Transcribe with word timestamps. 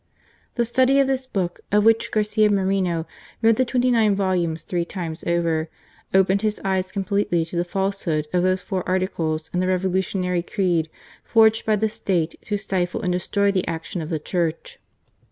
The 0.55 0.65
study 0.65 0.97
of 0.99 1.05
this 1.05 1.27
book, 1.27 1.59
of 1.71 1.85
which 1.85 2.09
Garcia 2.09 2.49
Moreno 2.51 3.05
read 3.43 3.57
the 3.57 3.63
twenty 3.65 3.91
nine 3.91 4.15
volumes 4.15 4.63
three 4.63 4.83
times 4.83 5.23
over, 5.27 5.69
opened 6.11 6.41
his 6.41 6.59
eyes 6.65 6.91
completely 6.91 7.45
to 7.45 7.55
the 7.55 7.63
falsehood 7.63 8.27
of 8.33 8.41
those 8.41 8.63
four 8.63 8.83
articles 8.89 9.51
in 9.53 9.59
the 9.59 9.67
revolutionary 9.67 10.41
creed 10.41 10.89
forged 11.23 11.67
by 11.67 11.75
the 11.75 11.87
State 11.87 12.33
to 12.45 12.57
stifle 12.57 13.03
and 13.03 13.11
destroy 13.11 13.51
the 13.51 13.67
action 13.67 14.01
of 14.01 14.09
the 14.09 14.17
Church. 14.17 14.79